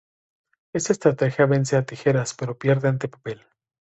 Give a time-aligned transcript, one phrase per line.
[0.79, 3.43] Esta estrategia vence a "tijeras" pero pierde ante "papel".